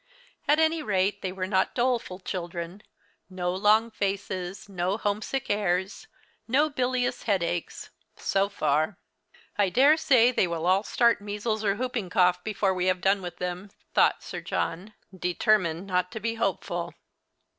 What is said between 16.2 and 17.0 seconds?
hopeful.